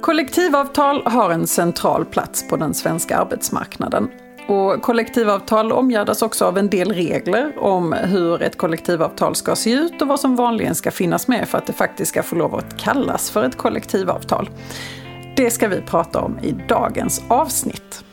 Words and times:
Kollektivavtal 0.00 1.02
har 1.06 1.30
en 1.30 1.46
central 1.46 2.04
plats 2.04 2.48
på 2.48 2.56
den 2.56 2.74
svenska 2.74 3.18
arbetsmarknaden. 3.18 4.08
Och 4.48 4.82
kollektivavtal 4.82 5.72
omgärdas 5.72 6.22
också 6.22 6.44
av 6.44 6.58
en 6.58 6.70
del 6.70 6.92
regler 6.92 7.52
om 7.58 7.92
hur 7.92 8.42
ett 8.42 8.58
kollektivavtal 8.58 9.34
ska 9.34 9.56
se 9.56 9.70
ut 9.70 10.02
och 10.02 10.08
vad 10.08 10.20
som 10.20 10.36
vanligen 10.36 10.74
ska 10.74 10.90
finnas 10.90 11.28
med 11.28 11.48
för 11.48 11.58
att 11.58 11.66
det 11.66 11.72
faktiskt 11.72 12.10
ska 12.10 12.22
få 12.22 12.36
lov 12.36 12.54
att 12.54 12.76
kallas 12.76 13.30
för 13.30 13.44
ett 13.44 13.56
kollektivavtal. 13.56 14.50
Det 15.36 15.50
ska 15.50 15.68
vi 15.68 15.80
prata 15.80 16.20
om 16.20 16.38
i 16.42 16.52
dagens 16.68 17.22
avsnitt. 17.28 18.05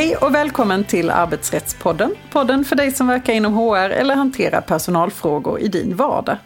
Hej 0.00 0.16
och 0.16 0.34
välkommen 0.34 0.84
till 0.84 1.10
Arbetsrättspodden. 1.10 2.14
Podden 2.30 2.64
för 2.64 2.76
dig 2.76 2.90
som 2.90 3.06
verkar 3.06 3.32
inom 3.32 3.54
HR 3.54 3.90
eller 3.90 4.14
hanterar 4.14 4.60
personalfrågor 4.60 5.60
i 5.60 5.68
din 5.68 5.96
vardag. 5.96 6.36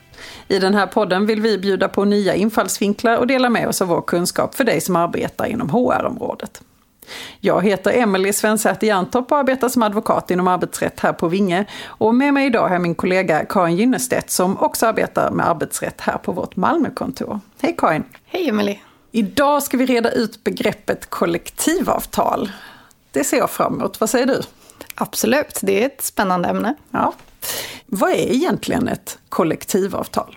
I 0.48 0.58
den 0.58 0.74
här 0.74 0.86
podden 0.86 1.26
vill 1.26 1.40
vi 1.40 1.58
bjuda 1.58 1.88
på 1.88 2.04
nya 2.04 2.34
infallsvinklar 2.34 3.16
och 3.16 3.26
dela 3.26 3.50
med 3.50 3.68
oss 3.68 3.82
av 3.82 3.88
vår 3.88 4.02
kunskap 4.02 4.54
för 4.54 4.64
dig 4.64 4.80
som 4.80 4.96
arbetar 4.96 5.46
inom 5.46 5.70
HR-området. 5.70 6.62
Jag 7.40 7.64
heter 7.64 7.92
Emelie 7.92 8.32
Svensäter 8.32 8.86
Jantorp 8.86 9.32
och 9.32 9.38
arbetar 9.38 9.68
som 9.68 9.82
advokat 9.82 10.30
inom 10.30 10.48
arbetsrätt 10.48 11.00
här 11.00 11.12
på 11.12 11.28
Vinge. 11.28 11.64
Och 11.84 12.14
med 12.14 12.34
mig 12.34 12.46
idag 12.46 12.62
har 12.62 12.74
jag 12.74 12.82
min 12.82 12.94
kollega 12.94 13.44
Karin 13.44 13.76
Gynnestedt 13.76 14.30
som 14.30 14.58
också 14.58 14.86
arbetar 14.86 15.30
med 15.30 15.48
arbetsrätt 15.48 16.00
här 16.00 16.18
på 16.18 16.32
vårt 16.32 16.56
Malmökontor. 16.56 17.40
Hej 17.62 17.74
Karin! 17.78 18.04
Hej 18.26 18.48
Emelie! 18.48 18.80
Idag 19.10 19.62
ska 19.62 19.76
vi 19.76 19.86
reda 19.86 20.10
ut 20.10 20.44
begreppet 20.44 21.10
kollektivavtal. 21.10 22.50
Det 23.14 23.24
ser 23.24 23.36
jag 23.36 23.50
fram 23.50 23.74
emot. 23.74 24.00
Vad 24.00 24.10
säger 24.10 24.26
du? 24.26 24.40
Absolut, 24.94 25.58
det 25.62 25.82
är 25.82 25.86
ett 25.86 26.02
spännande 26.02 26.48
ämne. 26.48 26.74
Ja. 26.90 27.12
Vad 27.86 28.10
är 28.10 28.32
egentligen 28.32 28.88
ett 28.88 29.18
kollektivavtal? 29.28 30.36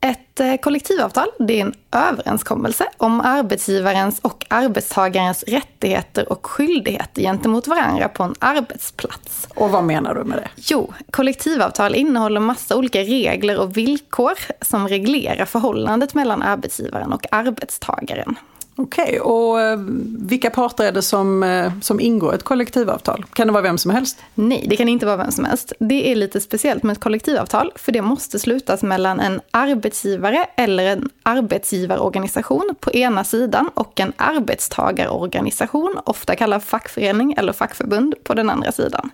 Ett 0.00 0.40
eh, 0.40 0.56
kollektivavtal 0.56 1.28
det 1.38 1.60
är 1.60 1.60
en 1.60 1.74
överenskommelse 1.92 2.88
om 2.96 3.20
arbetsgivarens 3.20 4.18
och 4.18 4.46
arbetstagarens 4.48 5.42
rättigheter 5.42 6.32
och 6.32 6.46
skyldigheter 6.46 7.22
gentemot 7.22 7.66
varandra 7.66 8.08
på 8.08 8.22
en 8.22 8.34
arbetsplats. 8.38 9.48
Och 9.54 9.70
vad 9.70 9.84
menar 9.84 10.14
du 10.14 10.24
med 10.24 10.38
det? 10.38 10.48
Jo, 10.56 10.92
kollektivavtal 11.10 11.94
innehåller 11.94 12.40
massa 12.40 12.76
olika 12.76 13.00
regler 13.00 13.58
och 13.58 13.76
villkor 13.76 14.34
som 14.60 14.88
reglerar 14.88 15.44
förhållandet 15.44 16.14
mellan 16.14 16.42
arbetsgivaren 16.42 17.12
och 17.12 17.26
arbetstagaren. 17.30 18.36
Okej, 18.76 19.04
okay, 19.04 19.18
och 19.18 19.60
eh, 19.60 19.78
vilka 20.18 20.50
parter 20.50 20.84
är 20.84 20.92
det 20.92 21.02
som, 21.02 21.42
eh, 21.42 21.72
som 21.80 22.00
ingår 22.00 22.34
ett 22.34 22.42
kollektivavtal? 22.42 23.24
Kan 23.32 23.46
det 23.46 23.52
vara 23.52 23.62
vem 23.62 23.78
som 23.78 23.90
helst? 23.90 24.18
Nej, 24.34 24.66
det 24.68 24.76
kan 24.76 24.88
inte 24.88 25.06
vara 25.06 25.16
vem 25.16 25.30
som 25.30 25.44
helst. 25.44 25.72
Det 25.78 26.12
är 26.12 26.16
lite 26.16 26.40
speciellt 26.40 26.82
med 26.82 26.92
ett 26.92 27.00
kollektivavtal, 27.00 27.72
för 27.76 27.92
det 27.92 28.02
måste 28.02 28.38
slutas 28.38 28.82
mellan 28.82 29.20
en 29.20 29.40
arbetsgivare 29.50 30.46
eller 30.56 30.86
en 30.86 31.10
arbetsgivarorganisation 31.22 32.74
på 32.80 32.92
ena 32.92 33.24
sidan 33.24 33.70
och 33.74 34.00
en 34.00 34.12
arbetstagarorganisation, 34.16 35.98
ofta 36.04 36.36
kallad 36.36 36.62
fackförening 36.62 37.34
eller 37.38 37.52
fackförbund, 37.52 38.14
på 38.24 38.34
den 38.34 38.50
andra 38.50 38.72
sidan. 38.72 39.10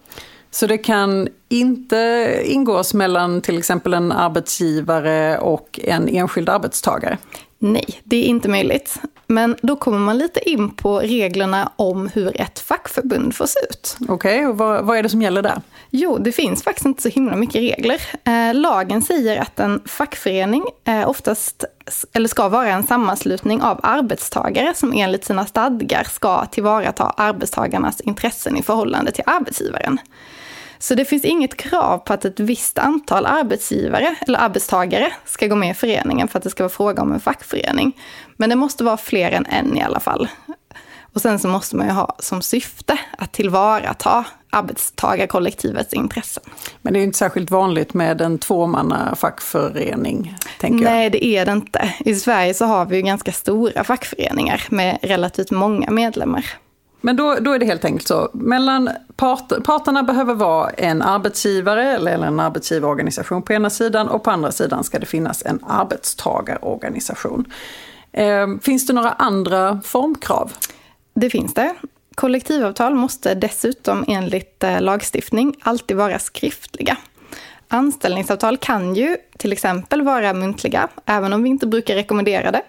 Så 0.50 0.66
det 0.66 0.78
kan 0.78 1.28
inte 1.48 2.32
ingås 2.44 2.94
mellan 2.94 3.40
till 3.40 3.58
exempel 3.58 3.94
en 3.94 4.12
arbetsgivare 4.12 5.38
och 5.38 5.80
en 5.82 6.08
enskild 6.08 6.48
arbetstagare? 6.48 7.18
Nej, 7.58 8.00
det 8.04 8.16
är 8.16 8.24
inte 8.24 8.48
möjligt. 8.48 9.00
Men 9.26 9.56
då 9.62 9.76
kommer 9.76 9.98
man 9.98 10.18
lite 10.18 10.50
in 10.50 10.70
på 10.70 10.98
reglerna 10.98 11.72
om 11.76 12.08
hur 12.08 12.40
ett 12.40 12.58
fackförbund 12.58 13.34
får 13.34 13.46
se 13.46 13.58
ut. 13.70 13.96
Okej, 14.00 14.14
okay, 14.14 14.46
och 14.46 14.58
vad, 14.58 14.84
vad, 14.84 14.98
är 14.98 15.02
det 15.02 15.08
som 15.08 15.22
gäller 15.22 15.42
där? 15.42 15.60
Jo, 15.90 16.18
det 16.18 16.32
finns 16.32 16.62
faktiskt 16.62 16.86
inte 16.86 17.02
så 17.02 17.08
himla 17.08 17.36
mycket 17.36 17.54
regler. 17.54 18.02
Eh, 18.24 18.54
lagen 18.54 19.02
säger 19.02 19.36
att 19.36 19.60
en 19.60 19.82
fackförening 19.86 20.64
eh, 20.84 21.08
oftast, 21.08 21.64
eller 22.12 22.28
ska 22.28 22.48
vara 22.48 22.68
en 22.68 22.86
sammanslutning 22.86 23.62
av 23.62 23.80
arbetstagare 23.82 24.74
som 24.74 24.92
enligt 24.92 25.24
sina 25.24 25.46
stadgar 25.46 26.04
ska 26.04 26.46
tillvarata 26.46 27.04
arbetstagarnas 27.16 28.00
intressen 28.00 28.56
i 28.56 28.62
förhållande 28.62 29.12
till 29.12 29.24
arbetsgivaren. 29.26 29.98
Så 30.78 30.94
det 30.94 31.04
finns 31.04 31.24
inget 31.24 31.56
krav 31.56 31.98
på 31.98 32.12
att 32.12 32.24
ett 32.24 32.40
visst 32.40 32.78
antal 32.78 33.26
arbetsgivare 33.26 34.16
eller 34.20 34.38
arbetstagare 34.38 35.12
ska 35.24 35.46
gå 35.46 35.54
med 35.54 35.70
i 35.70 35.74
föreningen 35.74 36.28
för 36.28 36.38
att 36.38 36.44
det 36.44 36.50
ska 36.50 36.62
vara 36.62 36.72
fråga 36.72 37.02
om 37.02 37.12
en 37.12 37.20
fackförening. 37.20 37.92
Men 38.36 38.50
det 38.50 38.56
måste 38.56 38.84
vara 38.84 38.96
fler 38.96 39.30
än 39.30 39.46
en 39.46 39.76
i 39.76 39.82
alla 39.82 40.00
fall. 40.00 40.28
Och 41.12 41.20
sen 41.22 41.38
så 41.38 41.48
måste 41.48 41.76
man 41.76 41.86
ju 41.86 41.92
ha 41.92 42.16
som 42.18 42.42
syfte 42.42 42.98
att 43.18 43.32
tillvarata 43.32 44.24
arbetstagarkollektivets 44.50 45.94
intressen. 45.94 46.42
Men 46.82 46.92
det 46.92 46.98
är 46.98 47.00
ju 47.00 47.06
inte 47.06 47.18
särskilt 47.18 47.50
vanligt 47.50 47.94
med 47.94 48.20
en 48.20 48.38
tvåmanna 48.38 49.14
fackförening, 49.14 50.36
tänker 50.60 50.84
jag. 50.84 50.92
Nej, 50.92 51.10
det 51.10 51.24
är 51.24 51.46
det 51.46 51.52
inte. 51.52 51.94
I 51.98 52.14
Sverige 52.14 52.54
så 52.54 52.64
har 52.64 52.86
vi 52.86 52.96
ju 52.96 53.02
ganska 53.02 53.32
stora 53.32 53.84
fackföreningar 53.84 54.64
med 54.70 54.98
relativt 55.02 55.50
många 55.50 55.90
medlemmar. 55.90 56.44
Men 57.00 57.16
då, 57.16 57.34
då 57.40 57.52
är 57.52 57.58
det 57.58 57.66
helt 57.66 57.84
enkelt 57.84 58.08
så, 58.08 58.30
mellan 58.32 58.90
part, 59.16 59.64
parterna 59.64 60.02
behöver 60.02 60.34
vara 60.34 60.70
en 60.70 61.02
arbetsgivare 61.02 61.94
eller 61.94 62.26
en 62.26 62.40
arbetsgivarorganisation 62.40 63.42
på 63.42 63.52
ena 63.52 63.70
sidan 63.70 64.08
och 64.08 64.24
på 64.24 64.30
andra 64.30 64.52
sidan 64.52 64.84
ska 64.84 64.98
det 64.98 65.06
finnas 65.06 65.42
en 65.46 65.64
arbetstagarorganisation. 65.66 67.44
Eh, 68.12 68.46
finns 68.62 68.86
det 68.86 68.92
några 68.92 69.12
andra 69.12 69.80
formkrav? 69.84 70.52
Det 71.14 71.30
finns 71.30 71.54
det. 71.54 71.74
Kollektivavtal 72.14 72.94
måste 72.94 73.34
dessutom 73.34 74.04
enligt 74.08 74.64
eh, 74.64 74.80
lagstiftning 74.80 75.54
alltid 75.62 75.96
vara 75.96 76.18
skriftliga. 76.18 76.96
Anställningsavtal 77.68 78.56
kan 78.56 78.94
ju 78.94 79.16
till 79.36 79.52
exempel 79.52 80.02
vara 80.02 80.32
muntliga, 80.32 80.88
även 81.06 81.32
om 81.32 81.42
vi 81.42 81.48
inte 81.48 81.66
brukar 81.66 81.94
rekommendera 81.94 82.50
det. 82.50 82.62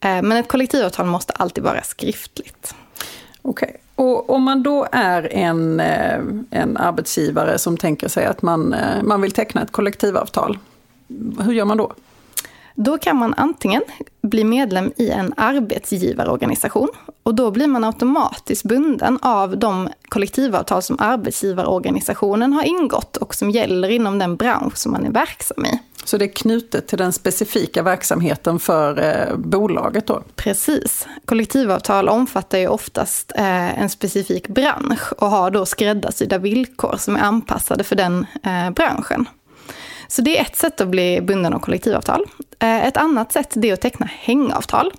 Ehm, 0.00 0.28
men 0.28 0.38
ett 0.38 0.48
kollektivavtal 0.48 1.06
måste 1.06 1.32
alltid 1.32 1.64
vara 1.64 1.82
skriftligt. 1.82 2.74
Okej. 3.48 3.68
Okay. 3.68 4.06
Och 4.06 4.30
om 4.30 4.42
man 4.42 4.62
då 4.62 4.86
är 4.92 5.32
en, 5.32 5.80
eh, 5.80 6.20
en 6.50 6.76
arbetsgivare 6.76 7.58
som 7.58 7.76
tänker 7.76 8.08
sig 8.08 8.26
att 8.26 8.42
man, 8.42 8.72
eh, 8.72 9.02
man 9.02 9.22
vill 9.22 9.32
teckna 9.32 9.62
ett 9.62 9.72
kollektivavtal, 9.72 10.58
hur 11.40 11.52
gör 11.52 11.64
man 11.64 11.76
då? 11.76 11.92
Då 12.74 12.98
kan 12.98 13.16
man 13.16 13.34
antingen 13.36 13.82
bli 14.22 14.44
medlem 14.44 14.92
i 14.96 15.10
en 15.10 15.34
arbetsgivarorganisation 15.36 16.88
och 17.22 17.34
då 17.34 17.50
blir 17.50 17.66
man 17.66 17.84
automatiskt 17.84 18.64
bunden 18.64 19.18
av 19.22 19.58
de 19.58 19.88
kollektivavtal 20.08 20.82
som 20.82 20.96
arbetsgivarorganisationen 21.00 22.52
har 22.52 22.62
ingått 22.62 23.16
och 23.16 23.34
som 23.34 23.50
gäller 23.50 23.88
inom 23.88 24.18
den 24.18 24.36
bransch 24.36 24.76
som 24.76 24.92
man 24.92 25.06
är 25.06 25.10
verksam 25.10 25.66
i. 25.66 25.78
Så 26.06 26.18
det 26.18 26.24
är 26.24 26.32
knutet 26.32 26.88
till 26.88 26.98
den 26.98 27.12
specifika 27.12 27.82
verksamheten 27.82 28.58
för 28.58 29.02
eh, 29.02 29.36
bolaget 29.36 30.06
då? 30.06 30.22
Precis. 30.36 31.06
Kollektivavtal 31.24 32.08
omfattar 32.08 32.58
ju 32.58 32.68
oftast 32.68 33.32
eh, 33.36 33.80
en 33.80 33.88
specifik 33.88 34.48
bransch 34.48 35.12
och 35.12 35.30
har 35.30 35.50
då 35.50 35.66
skräddarsydda 35.66 36.38
villkor 36.38 36.96
som 36.98 37.16
är 37.16 37.20
anpassade 37.20 37.84
för 37.84 37.96
den 37.96 38.26
eh, 38.42 38.70
branschen. 38.70 39.28
Så 40.08 40.22
det 40.22 40.38
är 40.38 40.42
ett 40.42 40.56
sätt 40.56 40.80
att 40.80 40.88
bli 40.88 41.20
bunden 41.20 41.54
av 41.54 41.58
kollektivavtal. 41.58 42.24
Eh, 42.58 42.86
ett 42.86 42.96
annat 42.96 43.32
sätt 43.32 43.56
är 43.56 43.72
att 43.72 43.80
teckna 43.80 44.06
hängavtal. 44.06 44.92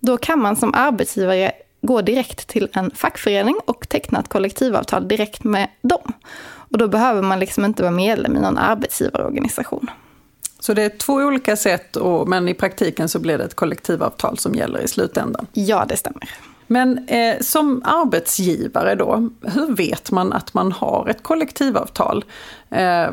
Då 0.00 0.16
kan 0.16 0.38
man 0.38 0.56
som 0.56 0.74
arbetsgivare 0.74 1.52
gå 1.82 2.00
direkt 2.00 2.48
till 2.48 2.68
en 2.72 2.90
fackförening 2.90 3.56
och 3.66 3.88
teckna 3.88 4.20
ett 4.20 4.28
kollektivavtal 4.28 5.08
direkt 5.08 5.44
med 5.44 5.68
dem. 5.82 6.12
Och 6.46 6.78
då 6.78 6.88
behöver 6.88 7.22
man 7.22 7.38
liksom 7.38 7.64
inte 7.64 7.82
vara 7.82 7.92
medlem 7.92 8.36
i 8.36 8.40
någon 8.40 8.58
arbetsgivarorganisation. 8.58 9.90
Så 10.64 10.74
det 10.74 10.82
är 10.82 10.88
två 10.88 11.12
olika 11.12 11.56
sätt, 11.56 11.96
men 12.26 12.48
i 12.48 12.54
praktiken 12.54 13.08
så 13.08 13.18
blir 13.18 13.38
det 13.38 13.44
ett 13.44 13.54
kollektivavtal 13.54 14.38
som 14.38 14.54
gäller 14.54 14.80
i 14.80 14.88
slutändan? 14.88 15.46
Ja, 15.52 15.84
det 15.88 15.96
stämmer. 15.96 16.30
Men 16.66 17.08
eh, 17.08 17.40
som 17.40 17.82
arbetsgivare 17.84 18.94
då, 18.94 19.30
hur 19.42 19.76
vet 19.76 20.10
man 20.10 20.32
att 20.32 20.54
man 20.54 20.72
har 20.72 21.08
ett 21.10 21.22
kollektivavtal? 21.22 22.24
Eh, 22.70 23.06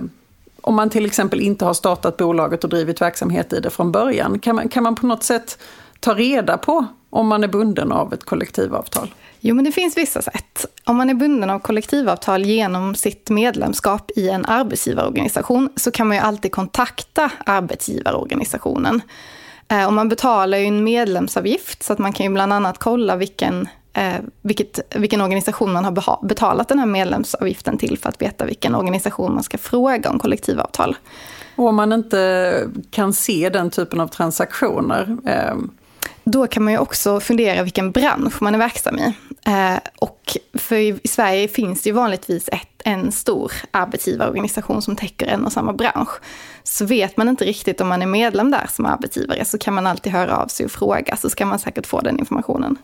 om 0.62 0.76
man 0.76 0.90
till 0.90 1.06
exempel 1.06 1.42
inte 1.42 1.66
har 1.66 1.74
startat 1.74 2.18
bolaget 2.18 2.64
och 2.64 2.70
drivit 2.70 3.02
verksamhet 3.02 3.54
i 3.54 3.60
det 3.60 3.70
från 3.70 3.92
början, 3.92 4.40
kan 4.40 4.56
man, 4.56 4.70
kan 4.70 4.84
man 4.84 4.96
på 4.96 5.06
något 5.06 5.24
sätt 5.24 5.58
ta 6.00 6.14
reda 6.14 6.58
på 6.58 6.86
om 7.12 7.28
man 7.28 7.44
är 7.44 7.48
bunden 7.48 7.92
av 7.92 8.14
ett 8.14 8.24
kollektivavtal? 8.24 9.14
Jo, 9.40 9.56
men 9.56 9.66
det 9.66 9.72
finns 9.72 9.98
vissa 9.98 10.22
sätt. 10.22 10.66
Om 10.86 10.98
man 10.98 11.10
är 11.10 11.14
bunden 11.14 11.50
av 11.50 11.60
kollektivavtal 11.60 12.46
genom 12.46 12.96
sitt 12.96 13.30
medlemskap 13.30 14.12
i 14.16 14.30
en 14.30 14.46
arbetsgivarorganisation 14.46 15.70
så 15.76 15.92
kan 15.92 16.08
man 16.08 16.18
ju 16.18 16.24
alltid 16.24 16.52
kontakta 16.52 17.32
arbetsgivarorganisationen. 17.46 19.02
Eh, 19.68 19.86
och 19.86 19.94
man 19.94 20.10
betalar 20.10 20.58
ju 20.58 20.66
en 20.66 20.84
medlemsavgift 20.84 21.84
så 21.84 21.94
att 21.94 22.00
man 22.00 22.14
kan 22.14 22.26
ju 22.26 22.32
bland 22.32 22.54
annat 22.54 22.78
kolla 22.78 23.16
vilken, 23.16 23.68
eh, 23.94 24.16
vilket, 24.42 24.80
vilken 24.96 25.22
organisation 25.22 25.74
man 25.74 25.86
har 25.86 26.26
betalat 26.28 26.68
den 26.68 26.80
här 26.80 26.86
medlemsavgiften 26.86 27.78
till 27.78 27.98
för 27.98 28.10
att 28.10 28.22
veta 28.22 28.46
vilken 28.46 28.76
organisation 28.76 29.34
man 29.34 29.44
ska 29.44 29.58
fråga 29.58 30.10
om 30.10 30.20
kollektivavtal. 30.20 30.96
Och 31.56 31.68
om 31.68 31.76
man 31.76 31.94
inte 31.94 32.64
kan 32.92 33.14
se 33.14 33.50
den 33.50 33.70
typen 33.70 34.00
av 34.00 34.08
transaktioner, 34.08 35.18
eh, 35.26 35.56
då 36.24 36.48
kan 36.48 36.64
man 36.64 36.74
ju 36.74 36.80
också 36.80 37.20
fundera 37.20 37.64
vilken 37.64 37.92
bransch 37.92 38.42
man 38.42 38.56
är 38.56 38.60
verksam 38.60 39.00
i. 39.00 39.14
Eh, 39.46 39.80
och 40.00 40.38
För 40.54 40.76
i, 40.76 41.00
i 41.04 41.08
Sverige 41.08 41.48
finns 41.48 41.82
det 41.82 41.90
ju 41.90 41.94
vanligtvis 41.94 42.50
ett, 42.50 42.82
en 42.84 43.12
stor 43.12 43.52
arbetsgivarorganisation 43.72 44.82
som 44.82 44.96
täcker 44.96 45.28
en 45.28 45.46
och 45.46 45.52
samma 45.52 45.74
bransch. 45.74 46.10
Så 46.64 46.86
vet 46.86 47.18
man 47.18 47.30
inte 47.30 47.46
riktigt 47.46 47.82
om 47.82 47.88
man 47.88 48.02
är 48.02 48.06
medlem 48.06 48.52
där 48.52 48.68
som 48.70 48.86
arbetsgivare 48.86 49.46
så 49.46 49.58
kan 49.58 49.74
man 49.74 49.88
alltid 49.88 50.12
höra 50.12 50.38
av 50.38 50.48
sig 50.48 50.66
och 50.66 50.72
fråga 50.72 51.16
så 51.16 51.30
ska 51.30 51.46
man 51.46 51.60
säkert 51.60 51.88
få 51.88 52.02
den 52.02 52.20
informationen. 52.20 52.78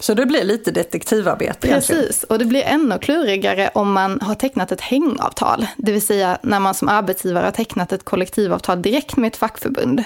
Så 0.00 0.14
det 0.14 0.26
blir 0.26 0.44
lite 0.44 0.70
detektivarbete 0.70 1.68
Precis, 1.68 1.90
egentligen. 1.90 2.26
och 2.28 2.38
det 2.38 2.44
blir 2.44 2.62
ännu 2.62 2.98
klurigare 2.98 3.70
om 3.74 3.92
man 3.92 4.20
har 4.20 4.34
tecknat 4.34 4.72
ett 4.72 4.80
hängavtal. 4.80 5.66
Det 5.76 5.92
vill 5.92 6.06
säga 6.06 6.38
när 6.42 6.60
man 6.60 6.74
som 6.74 6.88
arbetsgivare 6.88 7.44
har 7.44 7.50
tecknat 7.50 7.92
ett 7.92 8.04
kollektivavtal 8.04 8.82
direkt 8.82 9.16
med 9.16 9.28
ett 9.28 9.36
fackförbund. 9.36 10.04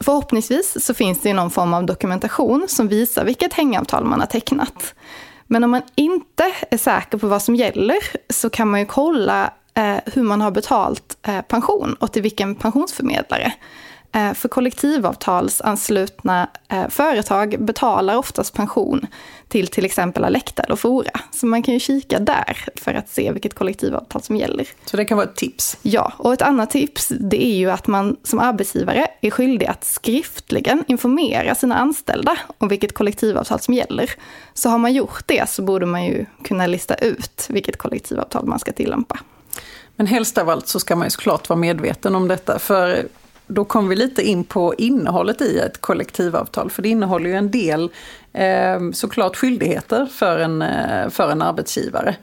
Förhoppningsvis 0.00 0.84
så 0.84 0.94
finns 0.94 1.20
det 1.20 1.32
någon 1.32 1.50
form 1.50 1.74
av 1.74 1.86
dokumentation 1.86 2.66
som 2.68 2.88
visar 2.88 3.24
vilket 3.24 3.52
hängavtal 3.52 4.04
man 4.04 4.20
har 4.20 4.26
tecknat. 4.26 4.94
Men 5.46 5.64
om 5.64 5.70
man 5.70 5.82
inte 5.94 6.52
är 6.70 6.78
säker 6.78 7.18
på 7.18 7.26
vad 7.26 7.42
som 7.42 7.54
gäller 7.56 7.98
så 8.32 8.50
kan 8.50 8.70
man 8.70 8.80
ju 8.80 8.86
kolla 8.86 9.52
eh, 9.74 9.96
hur 10.06 10.22
man 10.22 10.40
har 10.40 10.50
betalt 10.50 11.18
eh, 11.26 11.40
pension 11.40 11.96
och 12.00 12.12
till 12.12 12.22
vilken 12.22 12.54
pensionsförmedlare. 12.54 13.52
Eh, 14.16 14.34
för 14.34 14.48
kollektivavtalsanslutna 14.48 16.48
eh, 16.68 16.88
företag 16.88 17.56
betalar 17.58 18.16
oftast 18.16 18.54
pension 18.54 19.06
till 19.48 19.66
till 19.66 19.84
exempel 19.84 20.24
Alecta 20.24 20.62
eller 20.62 20.76
Fora. 20.76 21.20
Så 21.30 21.46
man 21.46 21.62
kan 21.62 21.74
ju 21.74 21.80
kika 21.80 22.18
där 22.18 22.64
för 22.76 22.94
att 22.94 23.08
se 23.08 23.32
vilket 23.32 23.54
kollektivavtal 23.54 24.22
som 24.22 24.36
gäller. 24.36 24.68
Så 24.84 24.96
det 24.96 25.04
kan 25.04 25.16
vara 25.16 25.28
ett 25.28 25.36
tips? 25.36 25.76
Ja, 25.82 26.12
och 26.16 26.32
ett 26.32 26.42
annat 26.42 26.70
tips 26.70 27.08
det 27.08 27.44
är 27.44 27.56
ju 27.56 27.70
att 27.70 27.86
man 27.86 28.16
som 28.22 28.38
arbetsgivare 28.38 29.06
är 29.20 29.30
skyldig 29.30 29.66
att 29.66 29.84
skriftligen 29.84 30.84
informera 30.88 31.54
sina 31.54 31.76
anställda 31.76 32.38
om 32.58 32.68
vilket 32.68 32.94
kollektivavtal 32.94 33.60
som 33.60 33.74
gäller. 33.74 34.10
Så 34.54 34.68
har 34.68 34.78
man 34.78 34.92
gjort 34.92 35.22
det 35.26 35.48
så 35.48 35.62
borde 35.62 35.86
man 35.86 36.04
ju 36.04 36.26
kunna 36.44 36.66
lista 36.66 36.94
ut 36.94 37.46
vilket 37.48 37.76
kollektivavtal 37.76 38.46
man 38.46 38.58
ska 38.58 38.72
tillämpa. 38.72 39.18
Men 39.96 40.06
helst 40.06 40.38
av 40.38 40.50
allt 40.50 40.68
så 40.68 40.80
ska 40.80 40.96
man 40.96 41.06
ju 41.06 41.10
såklart 41.10 41.48
vara 41.48 41.58
medveten 41.58 42.14
om 42.14 42.28
detta. 42.28 42.58
För 42.58 43.08
då 43.46 43.64
kommer 43.64 43.88
vi 43.88 43.96
lite 43.96 44.22
in 44.22 44.44
på 44.44 44.74
innehållet 44.78 45.40
i 45.40 45.58
ett 45.58 45.80
kollektivavtal. 45.80 46.70
För 46.70 46.82
det 46.82 46.88
innehåller 46.88 47.30
ju 47.30 47.36
en 47.36 47.50
del 47.50 47.90
eh, 48.32 48.90
såklart 48.92 49.36
skyldigheter 49.36 50.06
för 50.06 50.38
en, 50.38 50.62
eh, 50.62 51.08
för 51.08 51.30
en 51.30 51.42
arbetsgivare. 51.42 52.16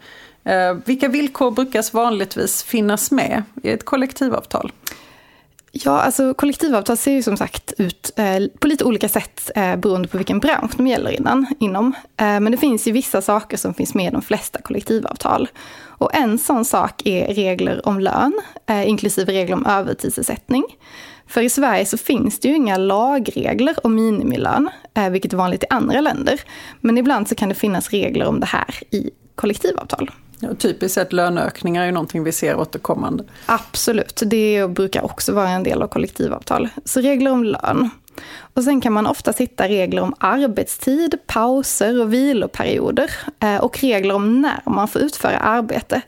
Eh, 0.44 0.74
vilka 0.86 1.08
villkor 1.08 1.52
brukar 1.52 1.94
vanligtvis 1.94 2.64
finnas 2.64 3.12
med 3.12 3.44
i 3.64 3.70
ett 3.70 3.86
kollektivavtal? 3.86 4.72
Ja, 5.76 6.02
alltså 6.02 6.34
kollektivavtal 6.34 6.98
ser 6.98 7.12
ju 7.12 7.24
som 7.24 7.38
sagt 7.38 7.74
ut 7.78 8.12
eh, 8.16 8.40
på 8.60 8.68
lite 8.68 8.84
olika 8.84 9.10
sätt 9.10 9.52
eh, 9.56 9.76
beroende 9.76 10.08
på 10.08 10.18
vilken 10.18 10.40
bransch 10.40 10.72
de 10.78 10.88
gäller 10.88 11.12
innan, 11.12 11.46
inom. 11.60 11.94
Eh, 12.18 12.40
men 12.40 12.52
det 12.52 12.58
finns 12.58 12.88
ju 12.88 12.92
vissa 12.92 13.22
saker 13.22 13.58
som 13.58 13.74
finns 13.74 13.94
med 13.94 14.08
i 14.08 14.12
de 14.12 14.22
flesta 14.22 14.62
kollektivavtal. 14.62 15.50
Och 15.86 16.16
en 16.16 16.38
sån 16.38 16.66
sak 16.66 17.02
är 17.06 17.34
regler 17.34 17.88
om 17.88 18.00
lön, 18.00 18.42
eh, 18.66 18.90
inklusive 18.90 19.34
regler 19.34 19.56
om 19.56 19.66
övertidsersättning. 19.66 20.64
För 21.28 21.42
i 21.42 21.50
Sverige 21.50 21.86
så 21.86 21.98
finns 21.98 22.40
det 22.40 22.48
ju 22.48 22.56
inga 22.56 22.78
lagregler 22.78 23.86
om 23.86 23.96
minimilön, 23.96 24.70
eh, 24.94 25.10
vilket 25.10 25.34
är 25.34 25.38
vanligt 25.38 25.64
i 25.64 25.68
andra 25.70 26.02
länder. 26.02 26.42
Men 26.82 26.98
ibland 26.98 27.28
så 27.28 27.36
kan 27.36 27.50
det 27.50 27.56
finnas 27.56 27.90
regler 27.90 28.26
om 28.26 28.40
det 28.40 28.46
här 28.46 28.76
i 28.92 29.12
kollektivavtal. 29.36 30.12
Ja, 30.44 30.56
typiskt 30.56 30.96
sett 30.96 31.14
löneökningar 31.14 31.82
är 31.82 31.86
ju 31.86 31.92
någonting 31.92 32.24
vi 32.24 32.32
ser 32.32 32.56
återkommande. 32.56 33.24
Absolut, 33.46 34.22
det 34.26 34.70
brukar 34.70 35.06
också 35.06 35.34
vara 35.34 35.50
en 35.50 35.64
del 35.64 35.82
av 35.82 35.88
kollektivavtal. 35.88 36.70
Så 36.86 37.02
regler 37.02 37.32
om 37.32 37.44
lön. 37.44 37.90
Och 38.54 38.64
sen 38.64 38.82
kan 38.82 38.94
man 38.94 39.08
ofta 39.08 39.34
hitta 39.38 39.68
regler 39.68 40.02
om 40.02 40.14
arbetstid, 40.18 41.16
pauser 41.28 42.02
och 42.02 42.14
viloperioder. 42.14 43.12
Eh, 43.40 43.58
och 43.58 43.80
regler 43.80 44.16
om 44.16 44.42
när 44.42 44.62
man 44.66 44.88
får 44.88 45.02
utföra 45.02 45.38
arbete. 45.38 46.02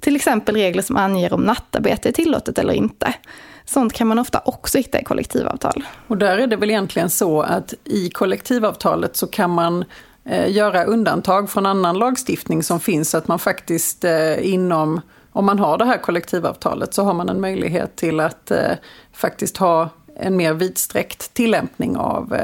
Till 0.00 0.16
exempel 0.16 0.54
regler 0.54 0.82
som 0.82 0.96
anger 0.96 1.32
om 1.32 1.42
nattarbete 1.42 2.08
är 2.08 2.12
tillåtet 2.12 2.58
eller 2.58 2.72
inte. 2.72 3.14
Sånt 3.64 3.92
kan 3.92 4.06
man 4.06 4.18
ofta 4.18 4.42
också 4.44 4.78
hitta 4.78 5.00
i 5.00 5.04
kollektivavtal. 5.04 5.84
Och 6.06 6.18
där 6.18 6.38
är 6.38 6.46
det 6.46 6.56
väl 6.56 6.70
egentligen 6.70 7.10
så 7.10 7.42
att 7.42 7.74
i 7.84 8.10
kollektivavtalet 8.10 9.16
så 9.16 9.26
kan 9.26 9.50
man 9.50 9.84
Eh, 10.30 10.52
göra 10.52 10.84
undantag 10.84 11.50
från 11.50 11.66
annan 11.66 11.98
lagstiftning 11.98 12.62
som 12.62 12.80
finns, 12.80 13.10
så 13.10 13.18
att 13.18 13.28
man 13.28 13.38
faktiskt 13.38 14.04
eh, 14.04 14.52
inom, 14.52 15.00
om 15.32 15.46
man 15.46 15.58
har 15.58 15.78
det 15.78 15.84
här 15.84 15.98
kollektivavtalet 15.98 16.94
så 16.94 17.04
har 17.04 17.14
man 17.14 17.28
en 17.28 17.40
möjlighet 17.40 17.96
till 17.96 18.20
att 18.20 18.50
eh, 18.50 18.72
faktiskt 19.12 19.56
ha 19.56 19.88
en 20.16 20.36
mer 20.36 20.54
vidsträckt 20.54 21.34
tillämpning 21.34 21.96
av 21.96 22.36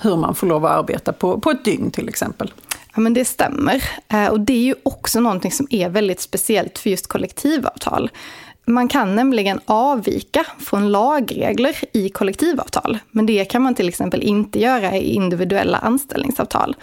hur 0.00 0.16
man 0.16 0.34
får 0.34 0.46
lov 0.46 0.64
att 0.66 0.70
arbeta 0.70 1.12
på, 1.12 1.40
på 1.40 1.50
ett 1.50 1.64
dygn 1.64 1.90
till 1.90 2.08
exempel. 2.08 2.52
Ja, 2.94 3.00
men 3.00 3.14
det 3.14 3.24
stämmer. 3.24 3.84
Och 4.30 4.40
det 4.40 4.52
är 4.52 4.62
ju 4.62 4.74
också 4.82 5.20
någonting 5.20 5.52
som 5.52 5.66
är 5.70 5.88
väldigt 5.88 6.20
speciellt 6.20 6.78
för 6.78 6.90
just 6.90 7.06
kollektivavtal. 7.06 8.10
Man 8.66 8.88
kan 8.88 9.16
nämligen 9.16 9.60
avvika 9.64 10.46
från 10.58 10.92
lagregler 10.92 11.76
i 11.92 12.08
kollektivavtal, 12.08 12.98
men 13.10 13.26
det 13.26 13.44
kan 13.44 13.62
man 13.62 13.74
till 13.74 13.88
exempel 13.88 14.22
inte 14.22 14.60
göra 14.60 14.96
i 14.96 15.14
individuella 15.14 15.78
anställningsavtal. 15.78 16.76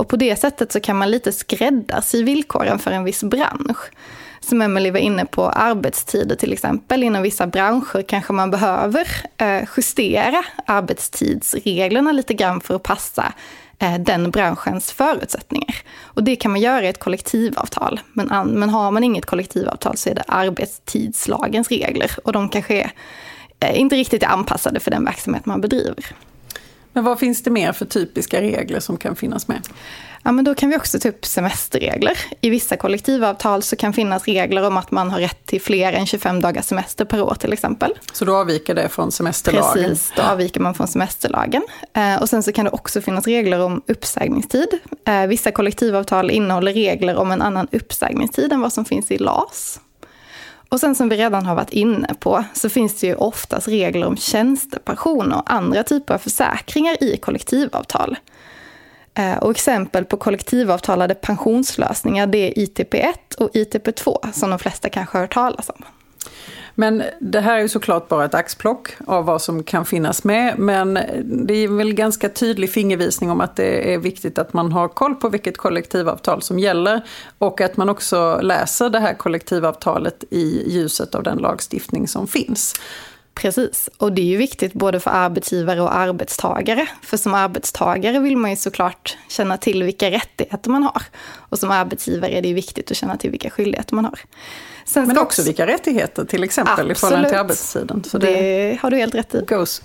Och 0.00 0.08
på 0.08 0.16
det 0.16 0.36
sättet 0.36 0.72
så 0.72 0.80
kan 0.80 0.96
man 0.96 1.10
lite 1.10 1.32
skräddarsy 1.32 2.22
villkoren 2.22 2.78
för 2.78 2.90
en 2.90 3.04
viss 3.04 3.24
bransch. 3.24 3.90
Som 4.40 4.62
Emelie 4.62 4.92
var 4.92 4.98
inne 4.98 5.26
på, 5.26 5.48
arbetstider 5.48 6.36
till 6.36 6.52
exempel. 6.52 7.02
Inom 7.02 7.22
vissa 7.22 7.46
branscher 7.46 8.02
kanske 8.02 8.32
man 8.32 8.50
behöver 8.50 9.08
eh, 9.36 9.68
justera 9.76 10.44
arbetstidsreglerna 10.66 12.12
lite 12.12 12.34
grann 12.34 12.60
för 12.60 12.74
att 12.74 12.82
passa 12.82 13.32
Eh, 13.82 13.98
den 13.98 14.30
branschens 14.30 14.92
förutsättningar. 14.92 15.76
Och 16.02 16.24
det 16.24 16.36
kan 16.36 16.50
man 16.50 16.60
göra 16.60 16.84
i 16.84 16.88
ett 16.88 16.98
kollektivavtal. 16.98 18.00
Men, 18.12 18.50
men 18.50 18.70
har 18.70 18.90
man 18.90 19.04
inget 19.04 19.26
kollektivavtal 19.26 19.96
så 19.96 20.10
är 20.10 20.14
det 20.14 20.24
arbetstidslagens 20.28 21.68
regler 21.68 22.10
och 22.24 22.32
de 22.32 22.48
kanske 22.48 22.74
är 22.74 22.92
eh, 23.60 23.80
inte 23.80 23.96
riktigt 23.96 24.22
är 24.22 24.26
anpassade 24.26 24.80
för 24.80 24.90
den 24.90 25.04
verksamhet 25.04 25.46
man 25.46 25.60
bedriver. 25.60 26.06
Men 26.92 27.04
vad 27.04 27.18
finns 27.18 27.42
det 27.42 27.50
mer 27.50 27.72
för 27.72 27.84
typiska 27.84 28.40
regler 28.40 28.80
som 28.80 28.96
kan 28.96 29.16
finnas 29.16 29.48
med? 29.48 29.68
Ja, 30.22 30.32
men 30.32 30.44
då 30.44 30.54
kan 30.54 30.70
vi 30.70 30.76
också 30.76 31.00
ta 31.00 31.08
upp 31.08 31.26
semesterregler. 31.26 32.18
I 32.40 32.50
vissa 32.50 32.76
kollektivavtal 32.76 33.62
så 33.62 33.76
kan 33.76 33.92
finnas 33.92 34.24
regler 34.24 34.66
om 34.66 34.76
att 34.76 34.90
man 34.90 35.10
har 35.10 35.20
rätt 35.20 35.46
till 35.46 35.60
fler 35.60 35.92
än 35.92 36.06
25 36.06 36.40
dagars 36.40 36.64
semester 36.64 37.04
per 37.04 37.22
år 37.22 37.34
till 37.34 37.52
exempel. 37.52 37.94
Så 38.12 38.24
då 38.24 38.36
avviker 38.36 38.74
det 38.74 38.88
från 38.88 39.12
semesterlagen? 39.12 39.84
Precis, 39.84 40.12
då 40.16 40.22
avviker 40.22 40.60
man 40.60 40.74
från 40.74 40.88
semesterlagen. 40.88 41.62
Eh, 41.92 42.22
och 42.22 42.28
sen 42.28 42.42
så 42.42 42.52
kan 42.52 42.64
det 42.64 42.70
också 42.70 43.00
finnas 43.00 43.26
regler 43.26 43.60
om 43.60 43.82
uppsägningstid. 43.86 44.68
Eh, 45.06 45.26
vissa 45.26 45.50
kollektivavtal 45.50 46.30
innehåller 46.30 46.72
regler 46.72 47.16
om 47.16 47.30
en 47.30 47.42
annan 47.42 47.68
uppsägningstid 47.72 48.52
än 48.52 48.60
vad 48.60 48.72
som 48.72 48.84
finns 48.84 49.10
i 49.10 49.18
LAS. 49.18 49.80
Och 50.68 50.80
sen 50.80 50.94
som 50.94 51.08
vi 51.08 51.16
redan 51.16 51.46
har 51.46 51.54
varit 51.54 51.70
inne 51.70 52.14
på 52.20 52.44
så 52.54 52.68
finns 52.68 53.00
det 53.00 53.06
ju 53.06 53.14
oftast 53.14 53.68
regler 53.68 54.06
om 54.06 54.16
tjänstepension 54.16 55.32
och 55.32 55.52
andra 55.52 55.82
typer 55.82 56.14
av 56.14 56.18
försäkringar 56.18 57.04
i 57.04 57.16
kollektivavtal. 57.16 58.16
Eh, 59.20 59.38
och 59.38 59.50
exempel 59.50 60.04
på 60.04 60.16
kollektivavtalade 60.16 61.14
pensionslösningar 61.14 62.26
det 62.26 62.38
är 62.38 62.66
ITP1 62.66 63.36
och 63.38 63.50
ITP2 63.54 64.32
som 64.32 64.50
de 64.50 64.58
flesta 64.58 64.88
kanske 64.88 65.18
har 65.18 65.22
hört 65.22 65.34
talas 65.34 65.68
om. 65.68 65.84
Men 66.74 67.02
det 67.20 67.40
här 67.40 67.56
är 67.56 67.60
ju 67.60 67.68
såklart 67.68 68.08
bara 68.08 68.24
ett 68.24 68.34
axplock 68.34 68.96
av 69.06 69.24
vad 69.24 69.42
som 69.42 69.62
kan 69.62 69.84
finnas 69.86 70.24
med. 70.24 70.58
Men 70.58 70.98
det 71.24 71.54
är 71.54 71.68
väl 71.68 71.94
ganska 71.94 72.28
tydlig 72.28 72.70
fingervisning 72.70 73.30
om 73.30 73.40
att 73.40 73.56
det 73.56 73.94
är 73.94 73.98
viktigt 73.98 74.38
att 74.38 74.52
man 74.52 74.72
har 74.72 74.88
koll 74.88 75.14
på 75.14 75.28
vilket 75.28 75.56
kollektivavtal 75.56 76.42
som 76.42 76.58
gäller. 76.58 77.04
Och 77.38 77.60
att 77.60 77.76
man 77.76 77.88
också 77.88 78.40
läser 78.42 78.90
det 78.90 79.00
här 79.00 79.14
kollektivavtalet 79.14 80.24
i 80.30 80.72
ljuset 80.72 81.14
av 81.14 81.22
den 81.22 81.38
lagstiftning 81.38 82.08
som 82.08 82.26
finns. 82.26 82.74
Precis, 83.40 83.88
och 83.96 84.12
det 84.12 84.22
är 84.22 84.26
ju 84.26 84.36
viktigt 84.36 84.72
både 84.72 85.00
för 85.00 85.10
arbetsgivare 85.10 85.80
och 85.80 85.94
arbetstagare. 85.94 86.86
För 87.02 87.16
som 87.16 87.34
arbetstagare 87.34 88.18
vill 88.18 88.36
man 88.36 88.50
ju 88.50 88.56
såklart 88.56 89.16
känna 89.28 89.56
till 89.56 89.82
vilka 89.82 90.10
rättigheter 90.10 90.70
man 90.70 90.82
har. 90.82 91.02
Och 91.22 91.58
som 91.58 91.70
arbetsgivare 91.70 92.30
är 92.30 92.42
det 92.42 92.52
viktigt 92.52 92.90
att 92.90 92.96
känna 92.96 93.16
till 93.16 93.30
vilka 93.30 93.50
skyldigheter 93.50 93.94
man 93.94 94.04
har. 94.04 94.20
Sen 94.84 95.06
Men 95.06 95.10
också, 95.10 95.22
också 95.22 95.42
vilka 95.42 95.66
rättigheter 95.66 96.24
till 96.24 96.44
exempel 96.44 96.72
absolut. 96.72 96.96
i 96.96 97.00
förhållande 97.00 97.28
till 97.28 97.38
arbetstiden. 97.38 98.04
Så 98.04 98.18
det, 98.18 98.26
det 98.26 98.78
har 98.82 98.90
du 98.90 98.96
helt 98.96 99.14
rätt 99.14 99.34
i. 99.34 99.44
Goes 99.46 99.82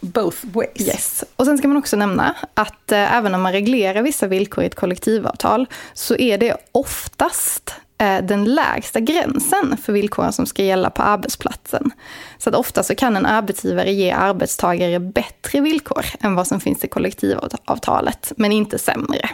both 0.00 0.46
ways. 0.52 0.88
Yes. 0.88 1.24
Och 1.36 1.46
sen 1.46 1.58
ska 1.58 1.68
man 1.68 1.76
också 1.76 1.96
nämna 1.96 2.36
att 2.54 2.92
eh, 2.92 3.16
även 3.16 3.34
om 3.34 3.42
man 3.42 3.52
reglerar 3.52 4.02
vissa 4.02 4.26
villkor 4.26 4.64
i 4.64 4.66
ett 4.66 4.74
kollektivavtal 4.74 5.66
så 5.94 6.16
är 6.16 6.38
det 6.38 6.56
oftast 6.72 7.74
den 8.22 8.44
lägsta 8.44 9.00
gränsen 9.00 9.76
för 9.76 9.92
villkoren 9.92 10.32
som 10.32 10.46
ska 10.46 10.64
gälla 10.64 10.90
på 10.90 11.02
arbetsplatsen. 11.02 11.90
Så 12.38 12.50
att 12.50 12.56
ofta 12.56 12.82
så 12.82 12.94
kan 12.94 13.16
en 13.16 13.26
arbetsgivare 13.26 13.92
ge 13.92 14.10
arbetstagare 14.10 15.00
bättre 15.00 15.60
villkor 15.60 16.04
än 16.20 16.34
vad 16.34 16.46
som 16.46 16.60
finns 16.60 16.84
i 16.84 16.88
kollektivavtalet, 16.88 18.32
men 18.36 18.52
inte 18.52 18.78
sämre. 18.78 19.30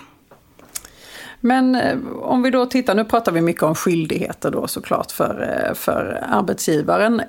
Men 1.40 1.75
eh, 1.75 1.99
om 2.23 2.42
vi 2.42 2.50
då 2.50 2.66
tittar, 2.66 2.94
nu 2.94 3.04
pratar 3.04 3.33
vi 3.33 3.40
mycket 3.40 3.62
om 3.62 3.75
skyldigheter 3.75 4.50
då 4.50 4.66
såklart 4.66 5.11
för, 5.11 5.66
eh, 5.68 5.75
för 5.75 6.25
arbetsgivaren. 6.28 7.23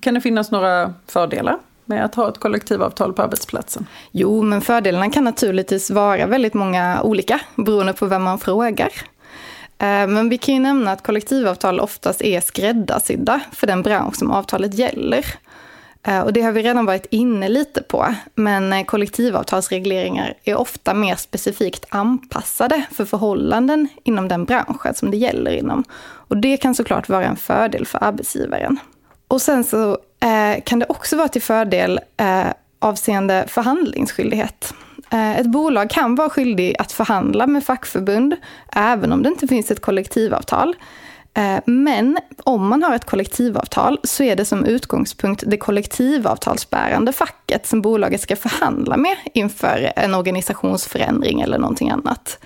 Kan 0.00 0.14
det 0.14 0.20
finnas 0.20 0.50
några 0.50 0.94
fördelar 1.06 1.58
med 1.84 2.04
att 2.04 2.14
ha 2.14 2.28
ett 2.28 2.38
kollektivavtal 2.38 3.12
på 3.12 3.22
arbetsplatsen? 3.22 3.86
Jo, 4.10 4.42
men 4.42 4.60
fördelarna 4.60 5.10
kan 5.10 5.24
naturligtvis 5.24 5.90
vara 5.90 6.26
väldigt 6.26 6.54
många 6.54 7.02
olika 7.02 7.40
beroende 7.56 7.92
på 7.92 8.06
vem 8.06 8.22
man 8.22 8.38
frågar. 8.38 8.90
Eh, 9.80 10.06
men 10.06 10.28
vi 10.28 10.38
kan 10.38 10.54
ju 10.54 10.60
nämna 10.60 10.92
att 10.92 11.02
kollektivavtal 11.02 11.80
oftast 11.80 12.22
är 12.22 12.40
skräddarsydda 12.40 13.40
för 13.52 13.66
den 13.66 13.82
bransch 13.82 14.16
som 14.16 14.30
avtalet 14.30 14.74
gäller. 14.74 15.26
Eh, 16.02 16.20
och 16.20 16.32
det 16.32 16.42
har 16.42 16.52
vi 16.52 16.62
redan 16.62 16.86
varit 16.86 17.06
inne 17.10 17.48
lite 17.48 17.82
på, 17.82 18.14
men 18.34 18.72
eh, 18.72 18.84
kollektivavtalsregleringar 18.84 20.34
är 20.44 20.54
ofta 20.54 20.94
mer 20.94 21.16
specifikt 21.16 21.86
anpassade 21.88 22.82
för 22.90 23.04
förhållanden 23.04 23.88
inom 24.04 24.28
den 24.28 24.44
branschen 24.44 24.94
som 24.94 25.10
det 25.10 25.16
gäller 25.16 25.50
inom. 25.50 25.84
Och 26.02 26.36
det 26.36 26.56
kan 26.56 26.74
såklart 26.74 27.08
vara 27.08 27.24
en 27.24 27.36
fördel 27.36 27.86
för 27.86 28.04
arbetsgivaren. 28.04 28.78
Och 29.28 29.42
sen 29.42 29.64
så 29.64 29.98
kan 30.64 30.78
det 30.78 30.86
också 30.88 31.16
vara 31.16 31.28
till 31.28 31.42
fördel 31.42 32.00
avseende 32.78 33.44
förhandlingsskyldighet. 33.48 34.74
Eh, 35.12 35.38
ett 35.38 35.46
bolag 35.46 35.90
kan 35.90 36.14
vara 36.14 36.30
skyldig 36.30 36.74
att 36.78 36.92
förhandla 36.92 37.46
med 37.46 37.64
fackförbund, 37.64 38.36
även 38.72 39.12
om 39.12 39.22
det 39.22 39.28
inte 39.28 39.48
finns 39.48 39.70
ett 39.70 39.80
kollektivavtal. 39.80 40.74
Eh, 41.34 41.58
men 41.66 42.18
om 42.44 42.68
man 42.68 42.82
har 42.82 42.94
ett 42.94 43.04
kollektivavtal 43.04 43.98
så 44.04 44.22
är 44.22 44.36
det 44.36 44.44
som 44.44 44.64
utgångspunkt 44.64 45.44
det 45.46 45.56
kollektivavtalsbärande 45.56 47.12
facket 47.12 47.66
som 47.66 47.82
bolaget 47.82 48.20
ska 48.20 48.36
förhandla 48.36 48.96
med 48.96 49.16
inför 49.34 49.92
en 49.96 50.14
organisationsförändring 50.14 51.40
eller 51.40 51.58
någonting 51.58 51.90
annat. 51.90 52.38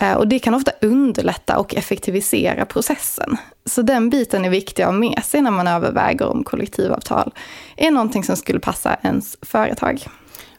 Eh, 0.00 0.12
och 0.12 0.28
det 0.28 0.38
kan 0.38 0.54
ofta 0.54 0.72
underlätta 0.80 1.58
och 1.58 1.74
effektivisera 1.74 2.64
processen. 2.64 3.36
Så 3.64 3.82
den 3.82 4.10
biten 4.10 4.44
är 4.44 4.50
viktig 4.50 4.82
att 4.82 4.88
ha 4.88 4.98
med 4.98 5.24
sig 5.24 5.42
när 5.42 5.50
man 5.50 5.66
överväger 5.68 6.28
om 6.28 6.44
kollektivavtal 6.44 7.34
är 7.76 7.90
någonting 7.90 8.24
som 8.24 8.36
skulle 8.36 8.60
passa 8.60 8.96
ens 9.02 9.36
företag. 9.42 10.06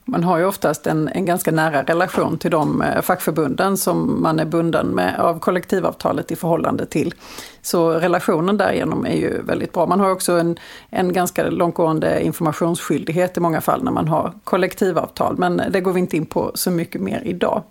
Man 0.08 0.24
har 0.24 0.38
ju 0.38 0.46
oftast 0.46 0.88
en, 0.88 1.08
en 1.08 1.26
ganska 1.26 1.52
nära 1.52 1.84
relation 1.84 2.38
till 2.38 2.52
de 2.52 2.82
eh, 2.82 3.02
fackförbunden 3.02 3.78
som 3.78 4.22
man 4.22 4.40
är 4.40 4.46
bunden 4.46 4.88
med 4.88 5.20
av 5.20 5.40
kollektivavtalet 5.40 6.32
i 6.32 6.36
förhållande 6.36 6.86
till. 6.86 7.14
Så 7.62 7.92
relationen 7.92 8.58
därigenom 8.58 9.06
är 9.06 9.16
ju 9.16 9.42
väldigt 9.42 9.74
bra. 9.74 9.86
Man 9.86 10.00
har 10.00 10.12
också 10.12 10.32
en, 10.34 10.60
en 10.90 11.14
ganska 11.14 11.50
långtgående 11.50 12.24
informationsskyldighet 12.24 13.38
i 13.38 13.40
många 13.40 13.62
fall 13.62 13.84
när 13.84 13.92
man 13.92 14.08
har 14.08 14.34
kollektivavtal, 14.44 15.36
men 15.38 15.62
det 15.70 15.82
går 15.82 15.94
vi 15.94 16.00
inte 16.00 16.18
in 16.18 16.26
på 16.26 16.52
så 16.54 16.72
mycket 16.72 17.02
mer 17.02 17.22
idag. 17.26 17.64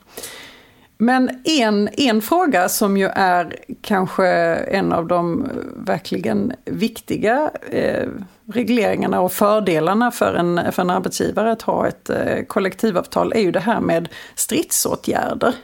Men 0.98 1.30
en, 1.44 1.88
en 1.92 2.22
fråga 2.22 2.68
som 2.68 2.96
ju 2.96 3.06
är 3.06 3.56
kanske 3.80 4.26
en 4.54 4.92
av 4.92 5.06
de 5.06 5.50
verkligen 5.76 6.52
viktiga 6.64 7.50
eh, 7.70 8.08
regleringarna 8.52 9.20
och 9.20 9.32
fördelarna 9.32 10.10
för 10.10 10.34
en, 10.34 10.72
för 10.72 10.82
en 10.82 10.90
arbetsgivare 10.90 11.52
att 11.52 11.62
ha 11.62 11.88
ett 11.88 12.10
eh, 12.10 12.44
kollektivavtal 12.46 13.32
är 13.32 13.40
ju 13.40 13.50
det 13.50 13.60
här 13.60 13.80
med 13.80 14.08
stridsåtgärder. 14.34 15.54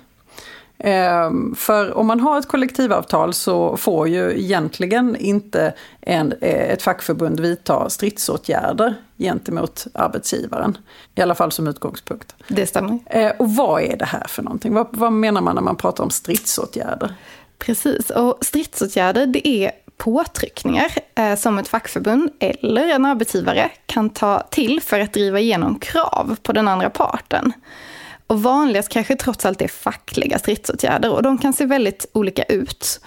Ehm, 0.80 1.54
för 1.54 1.96
om 1.96 2.06
man 2.06 2.20
har 2.20 2.38
ett 2.38 2.49
kollektivavtal 2.49 3.34
så 3.34 3.76
får 3.76 4.08
ju 4.08 4.40
egentligen 4.40 5.16
inte 5.16 5.75
en, 6.00 6.32
eh, 6.40 6.70
ett 6.70 6.82
fackförbund 6.82 7.40
vidta 7.40 7.90
stridsåtgärder 7.90 8.94
gentemot 9.18 9.87
arbetsgivaren. 9.94 10.78
I 11.14 11.22
alla 11.22 11.34
fall 11.34 11.52
som 11.52 11.66
utgångspunkt. 11.66 12.34
Det 12.49 12.66
stämmer. 12.66 12.99
Eh, 13.06 13.32
och 13.38 13.50
vad 13.50 13.82
är 13.82 13.96
det 13.96 14.04
här 14.04 14.25
för 14.28 14.42
någonting? 14.42 14.75
Vad, 14.75 14.87
vad 14.90 15.12
menar 15.12 15.40
man 15.40 15.54
när 15.54 15.62
man 15.62 15.76
pratar 15.76 16.04
om 16.04 16.10
stridsåtgärder? 16.10 17.14
Precis, 17.58 18.10
och 18.10 18.38
stridsåtgärder 18.40 19.26
det 19.26 19.49
är 19.49 19.70
påtryckningar 19.96 20.90
eh, 21.14 21.34
som 21.37 21.58
ett 21.58 21.68
fackförbund 21.68 22.30
eller 22.38 22.88
en 22.88 23.04
arbetsgivare 23.04 23.70
kan 23.87 24.10
ta 24.10 24.40
till 24.50 24.80
för 24.80 25.00
att 25.00 25.12
driva 25.12 25.40
igenom 25.40 25.78
krav 25.78 26.37
på 26.42 26.52
den 26.52 26.68
andra 26.68 26.90
parten. 26.90 27.52
Och 28.30 28.42
vanligast 28.42 28.88
kanske 28.88 29.16
trots 29.16 29.46
allt 29.46 29.62
är 29.62 29.68
fackliga 29.68 30.38
stridsåtgärder 30.38 31.12
och 31.12 31.22
de 31.22 31.38
kan 31.38 31.52
se 31.52 31.66
väldigt 31.66 32.06
olika 32.12 32.42
ut. 32.42 33.00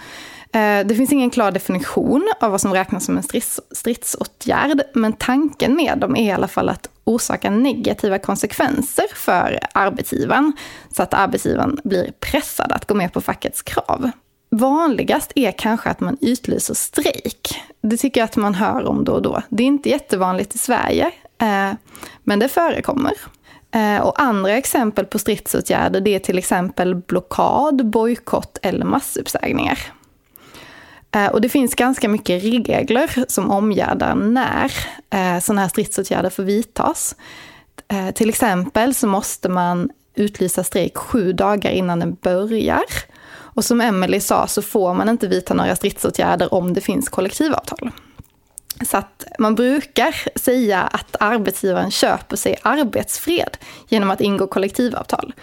Eh, 0.52 0.86
det 0.86 0.94
finns 0.94 1.12
ingen 1.12 1.30
klar 1.30 1.50
definition 1.50 2.32
av 2.40 2.50
vad 2.50 2.60
som 2.60 2.72
räknas 2.72 3.04
som 3.04 3.16
en 3.16 3.22
strids, 3.22 3.60
stridsåtgärd, 3.70 4.82
men 4.94 5.12
tanken 5.12 5.76
med 5.76 5.98
dem 5.98 6.16
är 6.16 6.22
i 6.24 6.30
alla 6.30 6.48
fall 6.48 6.68
att 6.68 6.88
orsaka 7.04 7.50
negativa 7.50 8.18
konsekvenser 8.18 9.04
för 9.14 9.58
arbetsgivaren, 9.74 10.52
så 10.96 11.02
att 11.02 11.14
arbetsgivaren 11.14 11.80
blir 11.84 12.12
pressad 12.20 12.72
att 12.72 12.86
gå 12.86 12.94
med 12.94 13.12
på 13.12 13.20
fackets 13.20 13.62
krav. 13.62 14.10
Vanligast 14.50 15.32
är 15.34 15.52
kanske 15.52 15.90
att 15.90 16.00
man 16.00 16.16
utlyser 16.20 16.74
strejk. 16.74 17.62
Det 17.80 17.96
tycker 17.96 18.20
jag 18.20 18.24
att 18.24 18.36
man 18.36 18.54
hör 18.54 18.84
om 18.84 19.04
då 19.04 19.12
och 19.12 19.22
då. 19.22 19.42
Det 19.48 19.62
är 19.62 19.66
inte 19.66 19.88
jättevanligt 19.88 20.54
i 20.54 20.58
Sverige, 20.58 21.10
eh, 21.38 21.72
men 22.24 22.38
det 22.38 22.48
förekommer. 22.48 23.12
Eh, 23.74 24.00
och 24.00 24.22
andra 24.22 24.52
exempel 24.52 25.06
på 25.06 25.18
stridsåtgärder 25.18 26.00
det 26.00 26.14
är 26.14 26.18
till 26.18 26.38
exempel 26.38 26.94
blockad, 26.94 27.86
bojkott 27.86 28.58
eller 28.62 28.84
massuppsägningar. 28.84 29.78
Eh, 31.10 31.26
och 31.26 31.40
det 31.40 31.48
finns 31.48 31.74
ganska 31.74 32.08
mycket 32.08 32.42
regler 32.42 33.24
som 33.28 33.50
omgärdar 33.50 34.14
när 34.14 34.72
eh, 35.10 35.40
sådana 35.40 35.60
här 35.60 35.68
stridsåtgärder 35.68 36.30
får 36.30 36.42
vidtas. 36.42 37.16
Till 38.14 38.28
exempel 38.28 38.94
så 38.94 39.06
måste 39.06 39.48
man 39.48 39.90
utlysa 40.14 40.64
strejk 40.64 40.96
sju 40.96 41.32
dagar 41.32 41.70
innan 41.70 42.00
den 42.00 42.14
börjar. 42.14 42.84
Och 43.30 43.64
som 43.64 43.80
Emelie 43.80 44.20
sa 44.20 44.46
så 44.46 44.62
får 44.62 44.94
man 44.94 45.08
inte 45.08 45.28
vidta 45.28 45.54
några 45.54 45.76
stridsåtgärder 45.76 46.54
om 46.54 46.74
det 46.74 46.80
finns 46.80 47.08
kollektivavtal. 47.08 47.90
Så 48.82 48.96
att 48.96 49.26
man 49.38 49.54
brukar 49.54 50.38
säga 50.38 50.80
att 50.80 51.16
arbetsgivaren 51.20 51.90
köper 51.90 52.36
sig 52.36 52.56
arbetsfred 52.62 53.56
genom 53.88 54.10
att 54.10 54.20
ingå 54.20 54.46
kollektivavtal. 54.46 55.34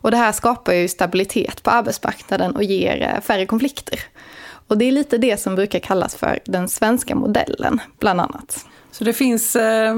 Och 0.00 0.10
det 0.10 0.16
här 0.16 0.32
skapar 0.32 0.72
ju 0.72 0.88
stabilitet 0.88 1.62
på 1.62 1.70
arbetsmarknaden 1.70 2.56
och 2.56 2.62
ger 2.62 3.02
eh, 3.02 3.20
färre 3.20 3.46
konflikter. 3.46 4.00
Och 4.66 4.78
det 4.78 4.84
är 4.84 4.92
lite 4.92 5.18
det 5.18 5.40
som 5.40 5.54
brukar 5.54 5.78
kallas 5.78 6.14
för 6.14 6.38
den 6.44 6.68
svenska 6.68 7.14
modellen, 7.14 7.80
bland 7.98 8.20
annat. 8.20 8.66
Så 8.92 9.04
det 9.04 9.12
finns 9.12 9.56
eh, 9.56 9.94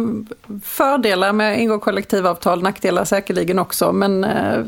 fördelar 0.65 1.33
med 1.33 1.53
att 1.53 1.59
ingå 1.59 1.79
kollektivavtal, 1.79 2.63
nackdelar 2.63 3.05
säkerligen 3.05 3.59
också, 3.59 3.93
men 3.93 4.25
eh, 4.25 4.65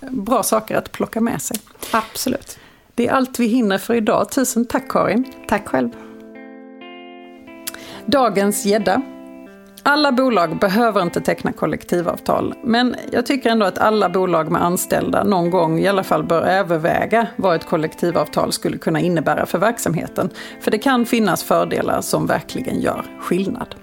bra 0.00 0.42
saker 0.42 0.76
att 0.76 0.92
plocka 0.92 1.20
med 1.20 1.42
sig. 1.42 1.56
Absolut. 1.92 2.58
Det 2.94 3.06
är 3.06 3.12
allt 3.12 3.38
vi 3.38 3.46
hinner 3.46 3.78
för 3.78 3.94
idag. 3.94 4.30
Tusen 4.30 4.64
tack 4.64 4.88
Karin. 4.88 5.24
Tack 5.48 5.68
själv. 5.68 5.90
Dagens 8.06 8.66
gädda. 8.66 9.02
Alla 9.82 10.12
bolag 10.12 10.58
behöver 10.58 11.02
inte 11.02 11.20
teckna 11.20 11.52
kollektivavtal, 11.52 12.54
men 12.62 12.96
jag 13.12 13.26
tycker 13.26 13.50
ändå 13.50 13.66
att 13.66 13.78
alla 13.78 14.08
bolag 14.08 14.50
med 14.50 14.64
anställda 14.64 15.24
någon 15.24 15.50
gång 15.50 15.78
i 15.78 15.88
alla 15.88 16.04
fall 16.04 16.24
bör 16.24 16.42
överväga 16.42 17.26
vad 17.36 17.56
ett 17.56 17.66
kollektivavtal 17.66 18.52
skulle 18.52 18.78
kunna 18.78 19.00
innebära 19.00 19.46
för 19.46 19.58
verksamheten. 19.58 20.30
För 20.60 20.70
det 20.70 20.78
kan 20.78 21.06
finnas 21.06 21.44
fördelar 21.44 22.00
som 22.00 22.26
verkligen 22.26 22.80
gör 22.80 23.04
skillnad. 23.20 23.74